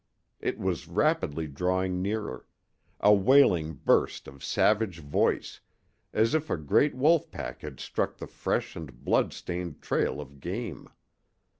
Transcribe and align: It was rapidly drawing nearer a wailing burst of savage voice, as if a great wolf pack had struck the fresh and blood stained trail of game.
It 0.39 0.57
was 0.57 0.87
rapidly 0.87 1.45
drawing 1.45 2.01
nearer 2.01 2.47
a 3.01 3.13
wailing 3.13 3.73
burst 3.73 4.27
of 4.27 4.43
savage 4.43 4.97
voice, 4.97 5.59
as 6.11 6.33
if 6.33 6.49
a 6.49 6.57
great 6.57 6.95
wolf 6.95 7.29
pack 7.29 7.61
had 7.61 7.79
struck 7.79 8.17
the 8.17 8.25
fresh 8.25 8.75
and 8.75 9.05
blood 9.05 9.31
stained 9.31 9.79
trail 9.79 10.19
of 10.19 10.39
game. 10.39 10.89